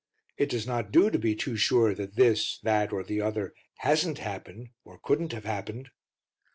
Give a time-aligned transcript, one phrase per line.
[0.35, 4.17] It does not do to be too sure that this, that, or the other hasn't
[4.17, 5.91] happened and couldn't have happened.